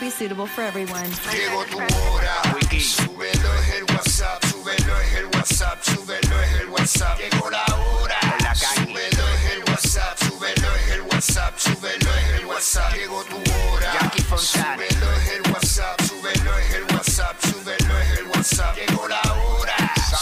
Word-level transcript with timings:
not 0.00 0.06
be 0.06 0.10
suitable 0.10 0.46
for 0.46 0.62
everyone. 0.62 1.10
Llegó 1.32 1.64
tu 1.64 1.78
hora. 1.78 2.42
Súbelo 2.80 3.54
es 3.54 3.74
el 3.74 3.84
WhatsApp, 3.84 4.44
súbelo 4.44 5.00
es 5.00 5.14
el 5.14 5.26
WhatsApp, 5.26 5.82
súbelo 5.82 6.42
es 6.42 6.60
el 6.60 6.68
WhatsApp. 6.68 7.18
Llegó 7.18 7.50
la 7.50 7.64
hora. 7.76 8.54
Súbelo 8.54 9.28
es 9.28 9.52
el 9.52 9.64
WhatsApp, 9.68 10.18
súbelo 10.18 10.74
es 10.76 10.88
el 10.92 11.00
WhatsApp, 11.02 11.58
súbelo 11.58 12.10
es 12.14 12.40
el 12.40 12.46
WhatsApp. 12.46 12.94
Llegó 12.94 13.24
tu 13.24 13.36
hora. 13.36 14.10
Súbelo 14.36 15.12
es 15.16 15.28
el 15.28 15.52
WhatsApp, 15.52 16.00
súbelo 16.02 16.58
es 16.58 16.74
el 16.74 16.84
WhatsApp, 16.94 17.40
súbelo 17.42 17.98
es 17.98 18.18
el 18.18 18.26
WhatsApp. 18.28 18.76
Llegó 18.76 19.08
la 19.08 19.22
hora. 19.34 19.76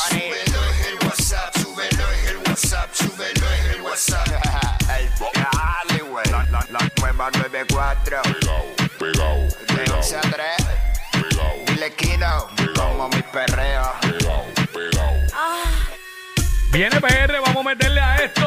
Súbelo 0.09 0.61
es 0.71 0.87
el 0.87 1.07
WhatsApp, 1.07 1.57
súbelo 1.59 2.13
es 2.13 2.31
el 2.31 2.37
WhatsApp, 2.39 2.95
súbelo 2.95 3.47
es 3.53 3.75
el 3.75 3.81
WhatsApp. 3.83 4.29
El 4.99 5.11
dale, 5.35 6.03
güey. 6.03 6.27
La, 6.31 6.45
la, 6.51 6.67
la 6.71 6.91
nueva 7.01 7.31
94. 7.31 8.78
Pegao, 10.09 10.17
pegao, 10.17 10.17
De 10.17 10.17
pegao, 10.17 10.17
11 10.17 10.17
a 10.17 10.21
3. 10.21 10.33
pegao, 11.13 11.65
Dile 11.67 11.95
Kino. 11.95 12.49
Como 12.77 13.09
mi 13.09 13.23
perreo. 13.23 13.93
pegao. 14.73 15.13
Viene 16.71 17.01
PR, 17.01 17.41
vamos 17.41 17.57
a 17.57 17.69
meterle 17.69 18.01
a 18.01 18.17
esto. 18.17 18.43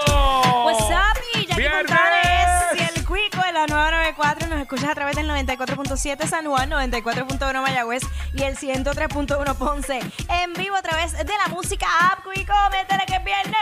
What's 0.66 0.84
up, 0.84 1.22
y 1.34 1.46
Jackie 1.46 1.62
Viernes. 1.62 1.90
Fontanes 1.90 2.94
y 2.94 3.00
el 3.00 3.06
Cuico 3.06 3.42
de 3.44 3.52
la 3.52 3.66
994. 3.68 4.48
Nos 4.48 4.62
escuchas 4.62 4.90
a 4.90 4.96
través 4.96 5.16
del 5.16 5.28
94.7 5.30 6.28
San 6.28 6.46
Juan, 6.46 6.70
94.1 6.70 7.62
Mayagüez 7.62 8.04
y 8.34 8.44
el 8.44 8.56
103.1 8.58 9.56
Ponce. 9.56 10.00
En 10.30 10.54
vivo 10.54 10.76
a 10.76 10.82
través 10.82 11.14
de 11.14 11.34
la 11.38 11.48
música 11.50 11.88
app, 12.12 12.24
Cuico. 12.24 12.54
Métele 12.72 13.06
que 13.06 13.16
es 13.16 13.24
viernes. 13.24 13.56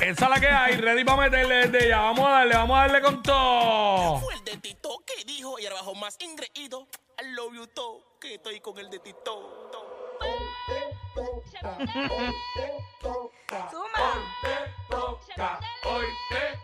Esa 0.00 0.24
es 0.24 0.30
la 0.30 0.40
que 0.40 0.48
hay, 0.48 0.76
ready 0.76 1.04
para 1.04 1.22
meterle 1.22 1.68
desde 1.68 1.88
ya. 1.88 2.00
Vamos 2.00 2.26
a 2.26 2.30
darle, 2.30 2.54
vamos 2.56 2.76
a 2.76 2.80
darle 2.80 3.00
con 3.02 3.22
todo. 3.22 4.20
Fue 4.20 4.34
el 4.34 4.44
de 4.44 4.56
Tito 4.58 5.02
que 5.06 5.24
dijo 5.24 5.58
y 5.58 5.64
ahora 5.64 5.76
bajo 5.76 5.94
más 5.94 6.16
ingreído. 6.20 6.86
I 7.16 7.34
love 7.34 7.54
you 7.54 7.66
todo, 7.68 8.02
que 8.20 8.34
estoy 8.34 8.60
con 8.60 8.76
el 8.78 8.90
de 8.90 8.98
Tito. 8.98 9.70
Suma. 13.70 14.00
Hoy 15.84 16.06
te 16.30 16.30
toca, 16.30 16.63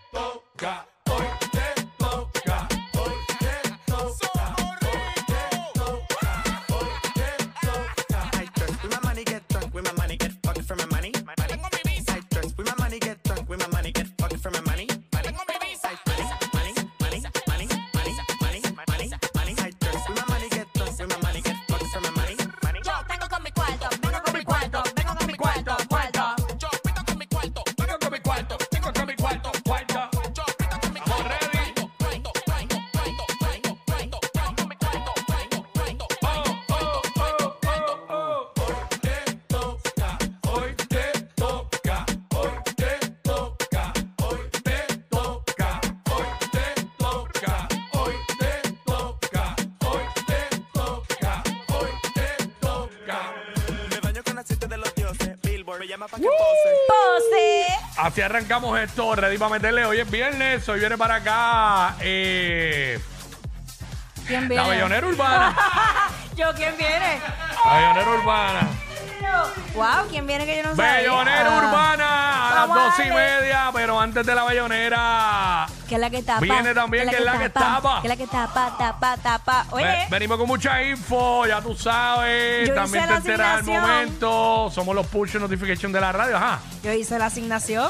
Aceite 54.40 54.66
de 54.68 54.76
los 54.78 54.94
dioses. 54.94 55.38
Billboard 55.42 55.80
me 55.80 55.86
llama 55.86 56.08
pa' 56.08 56.16
que 56.16 56.22
pose. 56.22 56.74
Pose. 56.88 57.66
Así 57.98 58.22
arrancamos 58.22 58.78
esto, 58.78 59.14
ready 59.14 59.36
para 59.36 59.50
meterle. 59.50 59.84
Hoy 59.84 60.00
es 60.00 60.10
viernes, 60.10 60.66
hoy 60.66 60.80
viene 60.80 60.96
para 60.96 61.16
acá 61.16 61.96
eh, 62.00 62.98
¿Quién 64.26 64.44
la 64.44 64.48
viene? 64.48 64.68
bellonera 64.70 65.06
urbana. 65.06 65.56
Yo, 66.36 66.54
¿quién 66.54 66.74
viene? 66.78 67.20
La 67.66 67.74
bellonera 67.74 68.10
urbana. 68.10 68.60
Wow, 69.74 70.08
¿quién 70.08 70.26
viene 70.26 70.46
que 70.46 70.56
yo 70.56 70.62
no 70.64 70.74
sabía? 70.74 70.92
Bellonera 71.02 71.58
urbana 71.58 72.29
las 72.66 72.96
dos 72.96 73.06
y 73.06 73.10
media, 73.10 73.70
pero 73.72 74.00
antes 74.00 74.24
de 74.26 74.34
la 74.34 74.44
bellonera. 74.44 75.66
Que 75.88 75.94
es 75.96 76.00
la 76.00 76.10
que 76.10 76.22
tapa. 76.22 76.40
Viene 76.40 76.74
también, 76.74 77.08
que 77.08 77.16
es 77.16 77.24
la 77.24 77.38
que 77.38 77.50
tapa. 77.50 78.00
Que 78.02 78.06
es 78.06 78.10
la 78.10 78.16
que 78.16 78.26
tapa, 78.26 78.74
tapa, 78.78 79.16
tapa. 79.16 79.66
Oye, 79.70 79.84
Ve- 79.84 80.06
venimos 80.10 80.38
con 80.38 80.46
mucha 80.46 80.82
info, 80.82 81.46
ya 81.46 81.60
tú 81.60 81.74
sabes. 81.74 82.68
Yo 82.68 82.74
También 82.74 83.04
hice 83.04 83.12
te 83.12 83.18
enteras 83.18 83.58
al 83.58 83.64
momento. 83.64 84.70
Somos 84.72 84.94
los 84.94 85.06
push 85.06 85.34
notification 85.36 85.92
de 85.92 86.00
la 86.00 86.12
radio. 86.12 86.36
Ajá. 86.36 86.60
yo 86.82 86.92
hice 86.92 87.18
la 87.18 87.26
asignación. 87.26 87.88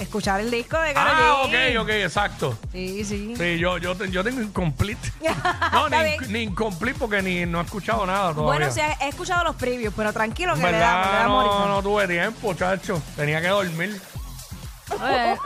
Escuchar 0.00 0.40
el 0.40 0.50
disco 0.50 0.78
de 0.78 0.94
Karol 0.94 1.12
Ah, 1.14 1.42
G. 1.46 1.76
ok, 1.78 1.82
ok, 1.82 1.88
exacto. 1.90 2.58
Sí, 2.72 3.04
sí. 3.04 3.34
Sí, 3.36 3.58
yo, 3.58 3.76
yo, 3.78 3.94
te- 3.94 4.10
yo 4.10 4.24
tengo 4.24 4.40
incomplete. 4.40 5.12
No, 5.72 5.86
Está 5.86 6.02
ni, 6.02 6.04
bien. 6.18 6.32
ni 6.32 6.38
incomplete 6.42 6.98
porque 6.98 7.22
ni 7.22 7.46
no 7.46 7.60
he 7.60 7.64
escuchado 7.64 8.04
nada 8.06 8.32
todavía. 8.34 8.42
Bueno, 8.66 8.70
sí, 8.72 8.80
he 9.00 9.08
escuchado 9.08 9.44
los 9.44 9.56
previews, 9.56 9.92
pero 9.96 10.12
tranquilo 10.12 10.54
que 10.54 10.62
le 10.62 10.72
damos, 10.78 11.06
le 11.06 11.12
damos 11.12 11.44
no, 11.44 11.50
ahorita. 11.52 11.68
no 11.74 11.82
tuve 11.82 12.08
tiempo, 12.08 12.54
chacho. 12.54 13.02
Tenía 13.14 13.40
que 13.40 13.48
dormir. 13.48 14.00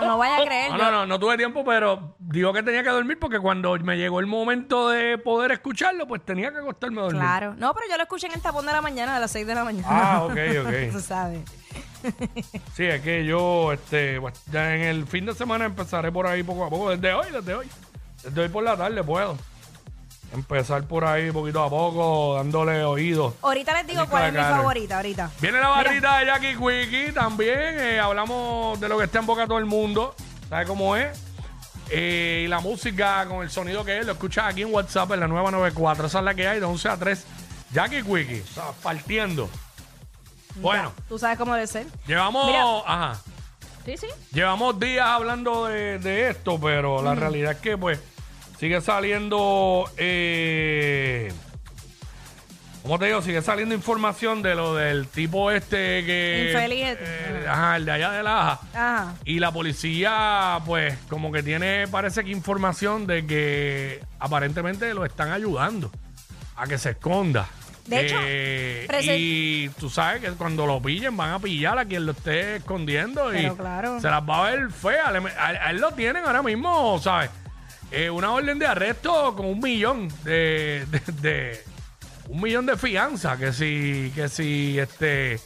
No 0.01 0.17
vaya 0.19 0.39
a 0.39 0.45
creer. 0.47 0.71
No, 0.71 0.79
yo- 0.79 0.85
no, 0.85 0.91
no, 0.91 1.07
no 1.07 1.19
tuve 1.19 1.37
tiempo, 1.37 1.65
pero 1.65 2.17
digo 2.19 2.53
que 2.53 2.63
tenía 2.63 2.83
que 2.83 2.89
dormir 2.89 3.19
porque 3.19 3.39
cuando 3.39 3.77
me 3.81 3.97
llegó 3.97 4.21
el 4.21 4.27
momento 4.27 4.89
de 4.89 5.19
poder 5.19 5.53
escucharlo, 5.53 6.07
pues 6.07 6.25
tenía 6.25 6.51
que 6.51 6.59
acostarme 6.59 7.01
a 7.01 7.05
dormir. 7.05 7.21
Claro. 7.21 7.55
No, 7.59 7.75
pero 7.75 7.87
yo 7.91 7.97
lo 7.97 8.03
escuché 8.05 8.27
en 8.29 8.33
el 8.35 8.41
tapón 8.41 8.65
de 8.67 8.73
la 8.73 8.81
mañana, 8.81 9.17
a 9.17 9.21
las 9.21 9.31
6 9.33 9.47
de 9.47 9.55
la 9.55 9.65
mañana. 9.65 9.87
Ah, 9.91 10.23
ok, 10.25 10.35
Tú 10.93 10.97
ok. 10.99 11.03
sabes. 11.05 11.41
Sí, 12.75 12.85
es 12.85 13.01
que 13.03 13.25
yo, 13.25 13.73
este, 13.73 14.21
pues, 14.21 14.35
ya 14.51 14.75
en 14.75 14.83
el 14.83 15.07
fin 15.07 15.27
de 15.27 15.35
semana 15.35 15.65
empezaré 15.65 16.11
por 16.13 16.27
ahí 16.27 16.43
poco 16.43 16.65
a 16.65 16.71
poco. 16.71 16.91
Desde 16.91 17.13
hoy, 17.13 17.27
desde 17.33 17.55
hoy. 17.55 17.69
Desde 18.23 18.41
hoy 18.41 18.49
por 18.49 18.65
la 18.65 18.77
tarde 18.77 19.03
puedo. 19.03 19.37
Empezar 20.33 20.83
por 20.85 21.05
ahí 21.05 21.31
poquito 21.31 21.63
a 21.63 21.71
poco, 21.71 22.35
dándole 22.35 22.83
oídos. 22.83 23.35
Ahorita 23.43 23.73
les 23.75 23.87
digo 23.87 24.05
cuál 24.09 24.27
es 24.27 24.33
mi 24.33 24.41
favorita, 24.41 24.97
ahorita. 24.97 25.31
Viene 25.41 25.61
la 25.61 25.69
barrita 25.69 26.19
de 26.19 26.27
Jackie 26.27 26.57
Quickie 26.57 27.13
también. 27.13 27.79
eh, 27.79 28.01
hablamos 28.01 28.81
de 28.81 28.89
lo 28.89 28.99
que 28.99 29.05
está 29.05 29.21
en 29.21 29.27
boca 29.27 29.43
de 29.43 29.47
todo 29.47 29.59
el 29.59 29.67
mundo. 29.67 30.15
¿Sabe 30.49 30.67
cómo 30.67 30.97
es? 30.97 31.17
Eh, 31.91 32.43
y 32.47 32.49
la 32.49 32.59
música 32.61 33.27
con 33.29 33.43
el 33.43 33.51
sonido 33.51 33.85
que 33.85 33.99
es, 34.01 34.07
lo 34.07 34.13
escuchas 34.13 34.47
aquí 34.51 34.63
en 34.63 34.73
WhatsApp 34.75 35.13
en 35.13 35.21
la 35.21 35.29
nueva 35.29 35.53
94. 35.53 36.07
Esa 36.07 36.19
es 36.19 36.25
la 36.25 36.35
que 36.35 36.49
hay 36.49 36.59
de 36.59 36.67
11 36.67 36.89
a 36.89 36.97
3. 36.97 37.25
Jackie 37.73 38.03
Quickie, 38.03 38.41
o 38.41 38.55
sea, 38.55 38.65
partiendo. 38.83 39.49
Bueno, 40.57 40.93
Tú 41.09 41.19
sabes 41.19 41.37
cómo 41.39 41.55
debe 41.55 41.67
ser. 41.67 41.87
llevamos. 42.07 42.47
Mira. 42.47 42.65
Ajá. 42.87 43.21
Sí, 43.85 43.97
sí. 43.99 44.07
Llevamos 44.33 44.79
días 44.81 45.07
hablando 45.07 45.67
de, 45.67 45.99
de 45.99 46.31
esto, 46.31 46.59
pero 46.61 47.03
la 47.03 47.15
realidad 47.15 47.53
es 47.53 47.59
que, 47.59 47.77
pues, 47.77 48.01
sigue 48.59 48.81
saliendo. 48.81 49.85
Eh, 49.97 51.31
¿Cómo 52.83 52.99
te 52.99 53.07
digo? 53.07 53.23
Sigue 53.23 53.41
saliendo 53.41 53.75
información 53.75 54.43
de 54.43 54.55
lo 54.55 54.75
del 54.75 55.07
tipo 55.09 55.51
este 55.51 56.05
que. 56.05 56.51
Infeliz. 56.55 56.97
eh, 57.01 57.47
ajá, 57.49 57.77
el 57.77 57.85
de 57.87 57.93
allá 57.93 58.11
de 58.13 58.23
Laja. 58.23 58.61
Ajá. 58.75 59.15
Y 59.25 59.39
la 59.39 59.51
policía, 59.53 60.61
pues, 60.67 60.97
como 61.09 61.33
que 61.33 61.43
tiene, 61.43 61.87
parece 61.89 62.25
que 62.25 62.31
información 62.31 63.07
de 63.07 63.27
que 63.27 64.03
aparentemente 64.19 64.93
lo 64.95 65.05
están 65.07 65.31
ayudando 65.33 65.91
a 66.57 66.67
que 66.67 66.77
se 66.79 66.91
esconda. 66.91 67.49
De 67.87 68.01
hecho, 68.07 68.17
Eh, 68.23 68.87
y 69.19 69.69
tú 69.79 69.91
sabes 69.91 70.23
que 70.23 70.31
cuando 70.33 70.65
lo 70.67 70.81
pillen 70.81 71.17
van 71.17 71.33
a 71.33 71.39
pillar 71.39 71.79
a 71.79 71.85
quien 71.85 72.07
lo 72.07 72.13
esté 72.13 72.57
escondiendo 72.57 73.33
y 73.35 73.43
Pero 73.43 73.57
claro. 73.57 74.01
se 74.01 74.09
las 74.09 74.23
va 74.23 74.47
a 74.47 74.51
ver 74.51 74.71
fea. 74.71 75.11
Le- 75.11 75.31
A, 75.39 75.49
a 75.67 75.71
él 75.71 75.81
lo 75.81 75.93
tienen 75.93 76.25
ahora 76.25 76.43
mismo, 76.43 76.99
¿sabes? 76.99 77.31
Eh, 77.91 78.09
una 78.09 78.33
orden 78.33 78.59
de 78.59 78.67
arresto 78.67 79.37
con 79.37 79.47
un 79.47 79.61
millón 79.61 80.09
de, 80.25 80.87
de- 80.91 81.13
de- 81.21 81.65
un 82.29 82.41
millón 82.41 82.65
de 82.65 82.77
fianza 82.79 83.37
que 83.37 83.53
si 83.53 84.11
que 84.15 84.29
si 84.31 84.79
este 84.79 85.39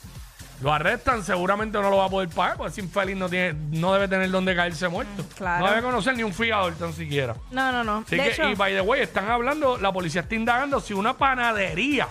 lo 0.61 0.73
arrestan 0.73 1.25
seguramente 1.25 1.79
no 1.81 1.91
lo 1.91 1.97
va 1.99 2.07
a 2.07 2.09
poder 2.09 2.29
pagar 2.29 2.57
porque 2.57 2.71
ese 2.73 2.81
infeliz 2.81 3.17
no 3.17 3.29
tiene 3.29 3.53
no 3.73 3.93
debe 3.93 4.07
tener 4.09 4.31
donde 4.31 4.55
caerse 4.55 4.87
muerto. 4.89 5.25
claro. 5.37 5.65
No 5.67 5.71
debe 5.71 5.83
conocer 5.83 6.17
ni 6.17 6.23
un 6.23 6.33
fiador 6.33 6.75
tan 6.75 6.93
siquiera. 6.93 7.35
No, 7.51 7.73
no, 7.73 7.83
no. 7.85 8.05
Así 8.07 8.17
de 8.17 8.23
que, 8.23 8.31
hecho, 8.31 8.49
y 8.49 8.55
by 8.55 8.73
the 8.75 8.81
way, 8.81 9.03
están 9.03 9.29
hablando, 9.29 9.77
la 9.79 9.93
policía 9.93 10.21
está 10.23 10.35
indagando 10.37 10.81
si 10.81 10.95
una 10.95 11.17
panadería 11.19 12.07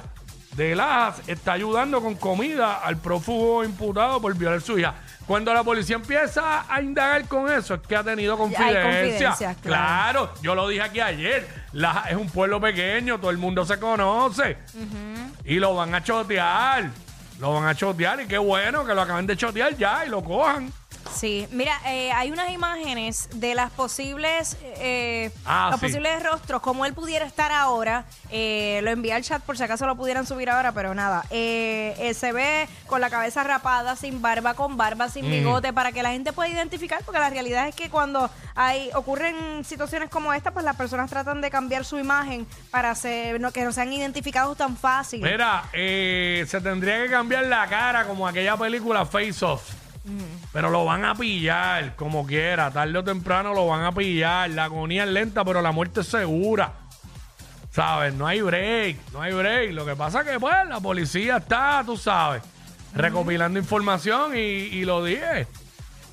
de 0.57 0.75
Lajas 0.75 1.21
está 1.27 1.53
ayudando 1.53 2.01
con 2.01 2.15
comida 2.15 2.79
al 2.79 2.97
prófugo 2.97 3.63
imputado 3.63 4.19
por 4.19 4.35
violar 4.35 4.59
su 4.59 4.79
hija. 4.79 4.95
Cuando 5.27 5.53
la 5.53 5.63
policía 5.63 5.97
empieza 5.97 6.65
a 6.67 6.81
indagar 6.81 7.27
con 7.27 7.51
eso, 7.51 7.75
es 7.75 7.81
que 7.81 7.95
ha 7.95 8.03
tenido 8.03 8.35
confidencia. 8.35 8.81
confidencias, 8.81 9.37
claro. 9.37 9.61
claro. 9.61 10.33
yo 10.41 10.55
lo 10.55 10.67
dije 10.67 10.81
aquí 10.81 10.99
ayer. 10.99 11.47
Lajas 11.73 12.09
es 12.09 12.17
un 12.17 12.27
pueblo 12.29 12.59
pequeño, 12.59 13.19
todo 13.19 13.29
el 13.29 13.37
mundo 13.37 13.65
se 13.65 13.79
conoce. 13.79 14.57
Y 15.45 15.55
lo 15.59 15.75
van 15.75 15.93
a 15.93 16.03
chotear. 16.03 16.89
Lo 17.39 17.53
van 17.53 17.65
a 17.65 17.75
chotear 17.75 18.21
y 18.21 18.25
qué 18.25 18.39
bueno 18.39 18.83
que 18.83 18.95
lo 18.95 19.01
acaben 19.01 19.27
de 19.27 19.37
chotear 19.37 19.77
ya 19.77 20.07
y 20.07 20.09
lo 20.09 20.23
cojan. 20.23 20.73
Sí, 21.13 21.47
mira, 21.51 21.73
eh, 21.87 22.11
hay 22.11 22.31
unas 22.31 22.51
imágenes 22.51 23.27
de 23.33 23.55
las 23.55 23.71
posibles, 23.71 24.55
eh, 24.61 25.31
Ah, 25.45 25.69
los 25.71 25.79
sí. 25.79 25.87
posibles 25.87 26.21
rostros, 26.21 26.61
como 26.61 26.85
él 26.85 26.93
pudiera 26.93 27.25
estar 27.25 27.51
ahora. 27.51 28.05
Eh, 28.29 28.81
lo 28.83 28.91
envié 28.91 29.13
al 29.13 29.23
chat 29.23 29.41
por 29.41 29.57
si 29.57 29.63
acaso 29.63 29.87
lo 29.87 29.95
pudieran 29.95 30.25
subir 30.27 30.49
ahora, 30.49 30.73
pero 30.73 30.93
nada. 30.93 31.23
Eh, 31.31 31.95
eh, 31.97 32.13
se 32.13 32.33
ve 32.33 32.67
con 32.87 33.01
la 33.01 33.09
cabeza 33.09 33.43
rapada, 33.43 33.95
sin 33.95 34.21
barba, 34.21 34.53
con 34.53 34.77
barba, 34.77 35.07
Mm. 35.07 35.11
sin 35.11 35.29
bigote, 35.29 35.73
para 35.73 35.91
que 35.91 36.03
la 36.03 36.11
gente 36.11 36.33
pueda 36.33 36.49
identificar, 36.49 37.01
porque 37.03 37.19
la 37.19 37.29
realidad 37.29 37.67
es 37.67 37.75
que 37.75 37.89
cuando 37.89 38.29
hay 38.55 38.89
ocurren 38.93 39.63
situaciones 39.65 40.09
como 40.09 40.33
esta, 40.33 40.51
pues 40.51 40.65
las 40.65 40.75
personas 40.75 41.09
tratan 41.09 41.41
de 41.41 41.49
cambiar 41.49 41.83
su 41.85 41.97
imagen 41.97 42.45
para 42.69 42.91
hacer, 42.91 43.39
no, 43.41 43.51
que 43.51 43.63
no 43.63 43.71
sean 43.71 43.91
identificados 43.91 44.55
tan 44.57 44.77
fácil. 44.77 45.21
Mira, 45.23 45.63
eh, 45.73 46.45
se 46.47 46.61
tendría 46.61 47.01
que 47.03 47.09
cambiar 47.09 47.45
la 47.45 47.65
cara 47.67 48.05
como 48.05 48.27
aquella 48.27 48.55
película 48.57 49.05
Face 49.05 49.43
Off. 49.43 49.63
Pero 50.53 50.69
lo 50.69 50.85
van 50.85 51.05
a 51.05 51.15
pillar 51.15 51.95
como 51.95 52.25
quiera. 52.25 52.71
Tarde 52.71 52.97
o 52.97 53.03
temprano 53.03 53.53
lo 53.53 53.67
van 53.67 53.83
a 53.83 53.91
pillar. 53.91 54.49
La 54.49 54.65
agonía 54.65 55.03
es 55.03 55.09
lenta, 55.09 55.43
pero 55.43 55.61
la 55.61 55.71
muerte 55.71 56.01
es 56.01 56.07
segura. 56.07 56.73
¿Sabes? 57.71 58.13
No 58.13 58.25
hay 58.25 58.41
break. 58.41 58.97
No 59.13 59.21
hay 59.21 59.33
break. 59.33 59.71
Lo 59.73 59.85
que 59.85 59.95
pasa 59.95 60.21
es 60.21 60.27
que, 60.27 60.39
pues, 60.39 60.55
la 60.67 60.79
policía 60.79 61.37
está, 61.37 61.83
tú 61.85 61.97
sabes, 61.97 62.41
recopilando 62.95 63.59
información 63.59 64.35
y, 64.35 64.39
y 64.39 64.85
lo 64.85 65.03
dije. 65.03 65.47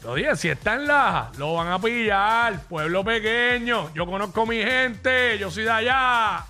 Lo 0.02 0.14
dije, 0.14 0.36
si 0.36 0.48
está 0.50 0.74
en 0.74 0.86
Laja, 0.86 1.30
lo 1.38 1.54
van 1.54 1.68
a 1.68 1.78
pillar. 1.78 2.60
Pueblo 2.68 3.02
pequeño. 3.04 3.94
Yo 3.94 4.04
conozco 4.04 4.44
mi 4.44 4.58
gente. 4.58 5.38
Yo 5.38 5.50
soy 5.50 5.64
de 5.64 5.70
allá. 5.70 6.44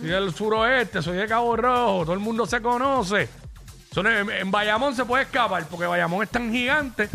Soy 0.00 0.08
del 0.08 0.34
suroeste, 0.34 1.02
soy 1.02 1.16
de 1.16 1.26
Cabo 1.26 1.56
Rojo, 1.56 2.02
todo 2.02 2.12
el 2.12 2.20
mundo 2.20 2.46
se 2.46 2.60
conoce. 2.60 3.28
Son- 4.02 4.06
en, 4.06 4.30
en 4.30 4.50
Bayamón 4.50 4.94
se 4.94 5.04
puede 5.04 5.24
escapar 5.24 5.64
porque 5.70 5.86
Bayamón 5.86 6.22
es 6.22 6.30
tan 6.30 6.50
gigante 6.52 7.08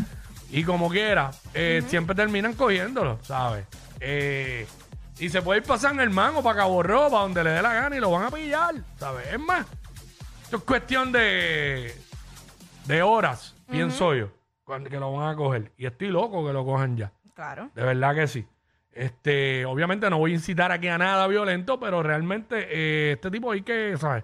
y 0.52 0.64
como 0.64 0.90
quiera, 0.90 1.32
eh, 1.54 1.82
siempre 1.88 2.16
terminan 2.16 2.54
cogiéndolo, 2.54 3.20
¿sabes? 3.24 3.66
Eh, 4.00 4.68
y 5.20 5.30
se 5.30 5.42
puede 5.42 5.62
ir 5.62 5.66
para 5.66 5.80
San 5.80 5.98
Germán 5.98 6.34
o 6.36 6.44
para 6.44 6.58
Cabo 6.60 6.84
Rojo, 6.84 7.10
para 7.10 7.22
donde 7.24 7.44
le 7.44 7.50
dé 7.52 7.62
la 7.62 7.74
gana 7.74 7.96
y 7.96 8.00
lo 8.00 8.12
van 8.12 8.26
a 8.26 8.32
pillar, 8.32 8.76
¿sabes? 8.98 9.28
Es 9.32 9.40
más, 9.40 9.66
esto 10.44 10.58
es 10.58 10.64
cuestión 10.64 11.12
de, 11.12 11.96
de 12.86 13.02
horas, 13.02 13.56
pienso 13.70 14.14
yo, 14.14 14.30
cuando, 14.64 14.90
que 14.90 15.00
lo 15.00 15.12
van 15.14 15.30
a 15.30 15.36
coger. 15.36 15.72
Y 15.78 15.86
estoy 15.86 16.10
loco 16.10 16.46
que 16.46 16.54
lo 16.54 16.66
cojan 16.66 16.98
ya. 16.98 17.12
Claro. 17.34 17.70
De 17.74 17.84
verdad 17.84 18.14
que 18.14 18.28
sí. 18.28 18.46
Este, 18.92 19.66
obviamente 19.66 20.08
no 20.10 20.20
voy 20.20 20.32
a 20.32 20.36
incitar 20.36 20.72
aquí 20.72 20.88
a 20.88 20.98
nada 21.00 21.26
violento, 21.28 21.80
pero 21.80 22.04
realmente 22.04 22.68
eh, 22.70 23.14
este 23.14 23.32
tipo 23.32 23.52
hay 23.52 23.62
que, 23.64 23.96
¿sabes? 23.98 24.24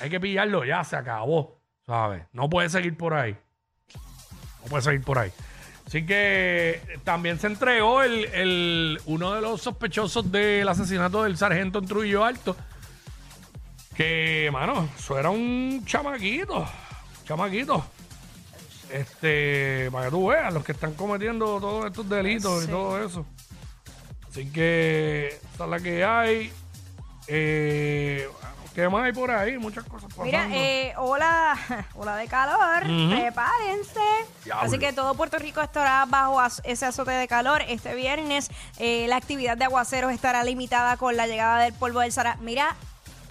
Hay 0.00 0.10
que 0.10 0.18
pillarlo 0.18 0.64
ya, 0.64 0.82
se 0.82 0.96
acabó, 0.96 1.57
¿sabes? 1.88 2.22
No 2.32 2.48
puede 2.48 2.68
seguir 2.68 2.96
por 2.96 3.14
ahí. 3.14 3.36
No 4.62 4.68
puede 4.70 4.82
seguir 4.84 5.02
por 5.02 5.18
ahí. 5.18 5.32
Así 5.86 6.04
que 6.04 6.82
eh, 6.86 6.98
también 7.02 7.40
se 7.40 7.46
entregó 7.46 8.02
el, 8.02 8.26
el- 8.26 9.00
uno 9.06 9.32
de 9.34 9.40
los 9.40 9.62
sospechosos 9.62 10.30
del 10.30 10.68
asesinato 10.68 11.22
del 11.24 11.36
sargento 11.38 11.78
en 11.80 11.86
Trujillo 11.86 12.24
Alto. 12.26 12.54
Que, 13.96 14.50
mano, 14.52 14.88
eso 14.98 15.18
era 15.18 15.30
un 15.30 15.82
chamaquito. 15.86 16.68
Chamaquito. 17.24 17.84
Este, 18.90 19.88
para 19.90 20.04
que 20.06 20.10
tú 20.10 20.28
veas, 20.28 20.52
los 20.52 20.64
que 20.64 20.72
están 20.72 20.92
cometiendo 20.94 21.58
todos 21.58 21.86
estos 21.86 22.08
delitos 22.08 22.60
Sí. 22.62 22.68
y 22.68 22.70
todo 22.70 23.04
eso. 23.04 23.26
Así 24.30 24.50
que, 24.52 25.38
esa 25.54 25.64
es 25.64 25.70
la 25.70 25.80
que 25.80 26.04
hay. 26.04 26.52
Eh, 27.26 28.28
¿Qué 28.78 28.88
más 28.88 29.02
hay 29.02 29.12
por 29.12 29.28
ahí? 29.28 29.58
Muchas 29.58 29.82
cosas 29.86 30.04
pasando. 30.04 30.22
Mira, 30.22 30.46
eh, 30.52 30.92
hola, 30.98 31.58
hola 31.96 32.14
de 32.14 32.28
calor, 32.28 32.84
prepárense. 33.10 33.98
Diablo. 34.44 34.64
Así 34.68 34.78
que 34.78 34.92
todo 34.92 35.14
Puerto 35.16 35.36
Rico 35.36 35.60
estará 35.60 36.04
bajo 36.06 36.38
az- 36.38 36.60
ese 36.62 36.86
azote 36.86 37.10
de 37.10 37.26
calor. 37.26 37.62
Este 37.66 37.96
viernes 37.96 38.48
eh, 38.78 39.06
la 39.08 39.16
actividad 39.16 39.56
de 39.56 39.64
aguaceros 39.64 40.12
estará 40.12 40.44
limitada 40.44 40.96
con 40.96 41.16
la 41.16 41.26
llegada 41.26 41.58
del 41.64 41.72
polvo 41.72 41.98
del 41.98 42.12
Sahara. 42.12 42.36
Mira, 42.40 42.76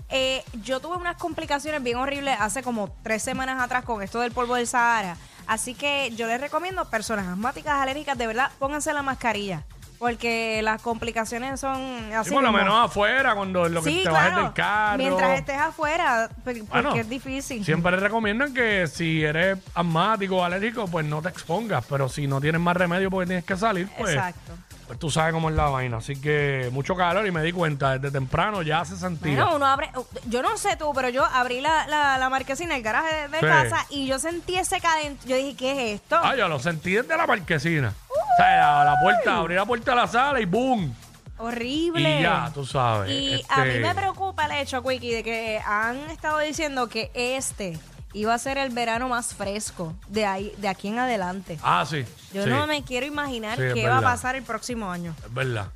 eh, 0.10 0.44
yo 0.64 0.82
tuve 0.82 0.98
unas 0.98 1.16
complicaciones 1.16 1.82
bien 1.82 1.96
horribles 1.96 2.36
hace 2.42 2.62
como 2.62 2.90
tres 3.02 3.24
semanas 3.24 3.62
atrás 3.64 3.86
con 3.86 4.02
esto 4.04 4.20
del 4.20 4.34
polvo 4.34 4.56
del 4.56 4.68
Sahara. 4.68 5.16
Así 5.48 5.76
que 5.76 6.12
yo 6.18 6.28
les 6.28 6.42
recomiendo, 6.42 6.90
personas 6.90 7.26
asmáticas, 7.26 7.80
alérgicas, 7.82 8.18
de 8.18 8.28
verdad, 8.28 8.52
pónganse 8.60 8.92
la 8.94 9.02
mascarilla. 9.02 9.64
Porque 10.00 10.62
las 10.64 10.82
complicaciones 10.82 11.60
son 11.60 12.14
así. 12.14 12.30
Sí, 12.30 12.34
por 12.36 12.44
lo 12.44 12.50
como- 12.50 12.60
menos 12.60 12.86
afuera, 12.86 13.34
cuando 13.36 13.68
lo 13.68 13.82
que 13.82 13.90
Sí, 13.90 14.02
te 14.04 14.10
bajes 14.10 14.30
claro. 14.30 14.44
del 14.44 14.54
carro. 14.54 14.98
Mientras 14.98 15.40
estés 15.40 15.58
afuera, 15.58 16.30
porque 16.44 16.62
Bueno, 16.64 16.96
es 16.96 17.10
difícil. 17.10 17.66
Siempre 17.66 17.96
recomiendan 17.98 18.54
que 18.54 18.88
si 18.88 19.24
eres 19.24 19.58
asmático 19.74 20.38
o 20.38 20.44
alérgico, 20.44 20.88
pues 20.88 21.06
no 21.06 21.22
te 21.22 21.30
expongas. 21.30 21.84
Pero 21.90 22.10
si 22.10 22.28
no 22.28 22.40
tienes 22.40 22.62
más 22.62 22.78
remedio 22.78 23.10
porque 23.10 23.28
tienes 23.28 23.46
que 23.46 23.58
salir, 23.58 23.90
pues, 23.98 24.14
Exacto. 24.14 24.54
pues 24.86 25.00
tú 25.00 25.10
sabes 25.10 25.34
cómo 25.34 25.50
es 25.50 25.56
la 25.56 25.66
vaina. 25.70 25.98
Así 25.98 26.16
que 26.22 26.70
mucho 26.72 26.96
calor 26.96 27.26
y 27.26 27.32
me 27.32 27.42
di 27.42 27.52
cuenta, 27.52 27.98
desde 27.98 28.12
temprano 28.12 28.62
ya 28.62 28.86
se 28.86 28.96
sentía. 28.98 29.36
Bueno, 29.36 29.56
uno 29.56 29.66
abre, 29.66 29.90
yo 30.28 30.42
no 30.44 30.56
sé 30.58 30.76
tú, 30.78 30.92
pero 30.94 31.10
yo 31.10 31.26
abrí 31.26 31.60
la, 31.60 31.88
la, 31.88 32.18
la 32.20 32.30
marquesina 32.30 32.76
del 32.76 32.84
garaje 32.84 33.14
de, 33.16 33.28
de 33.30 33.40
Sí. 33.40 33.46
casa 33.46 33.86
y 33.90 34.06
yo 34.06 34.20
sentí 34.20 34.58
ese 34.58 34.80
calentón. 34.80 35.28
Yo 35.28 35.36
dije, 35.36 35.56
¿qué 35.58 35.72
es 35.72 36.02
esto? 36.02 36.18
Ah, 36.22 36.36
yo 36.36 36.48
lo 36.48 36.60
sentí 36.60 36.94
desde 36.94 37.18
la 37.18 37.26
marquesina. 37.26 37.94
O 38.38 38.42
sea, 38.44 38.84
la, 38.84 38.92
la 38.94 39.00
puerta, 39.00 39.38
abrí 39.38 39.56
la 39.56 39.66
puerta 39.66 39.92
de 39.92 39.98
la 39.98 40.08
sala 40.08 40.40
y 40.40 40.46
¡boom! 40.46 40.94
Horrible. 41.40 42.20
Y 42.20 42.22
ya, 42.22 42.52
tú 42.54 42.66
sabes. 42.66 43.10
Y 43.12 43.44
a 43.50 43.64
mí 43.64 43.70
este, 43.70 43.80
me 43.80 43.96
preocupa 43.96 44.46
el 44.46 44.52
hecho, 44.54 44.84
Quickie, 44.84 45.14
de 45.16 45.24
que 45.24 45.60
han 45.66 45.98
estado 46.12 46.40
diciendo 46.40 46.88
que 46.88 47.12
este 47.14 47.80
iba 48.14 48.34
a 48.34 48.38
ser 48.38 48.58
el 48.58 48.70
verano 48.70 49.10
más 49.10 49.34
fresco 49.34 49.94
de 50.08 50.26
ahí 50.26 50.54
de 50.58 50.68
aquí 50.68 50.88
en 50.88 51.00
adelante. 51.00 51.58
Ah, 51.64 51.86
sí. 51.88 52.06
Yo 52.32 52.44
sí, 52.44 52.50
no 52.50 52.68
me 52.68 52.84
quiero 52.84 53.06
imaginar 53.06 53.58
Sí, 53.58 53.64
qué 53.74 53.88
va 53.88 54.00
a 54.00 54.02
pasar 54.02 54.36
el 54.36 54.44
próximo 54.44 54.92
año. 54.92 55.16
Es 55.26 55.34
verdad. 55.34 55.68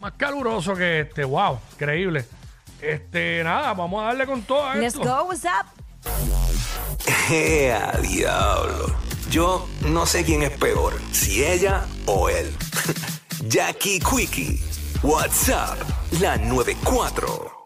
Más 0.00 0.12
caluroso 0.16 0.74
que 0.74 1.00
este, 1.00 1.24
wow, 1.24 1.58
increíble. 1.72 2.24
Este, 2.80 3.42
nada, 3.42 3.72
vamos 3.74 4.02
a 4.02 4.06
darle 4.06 4.26
con 4.26 4.42
todo 4.42 4.64
a 4.64 4.74
Let's 4.76 4.94
esto. 4.94 5.04
go, 5.04 5.24
what's 5.24 5.44
up? 5.44 5.66
¡Ea, 7.30 7.92
diablo! 8.00 9.07
Yo 9.30 9.68
no 9.82 10.06
sé 10.06 10.24
quién 10.24 10.42
es 10.42 10.50
peor, 10.50 10.94
si 11.12 11.44
ella 11.44 11.86
o 12.06 12.30
él. 12.30 12.50
Jackie 13.48 14.00
Quickie, 14.00 14.58
WhatsApp, 15.02 15.78
la 16.20 16.36
94. 16.38 17.57